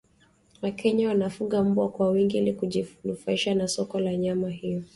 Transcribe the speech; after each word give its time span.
wakenya 0.61 1.07
wanafuga 1.07 1.63
mbwa 1.63 1.89
kwa 1.89 2.09
wingi 2.09 2.37
ili 2.37 2.53
kujinufaisha 2.53 3.55
na 3.55 3.67
soko 3.67 3.99
la 3.99 4.15
nyama 4.15 4.49
hiyo 4.49 4.83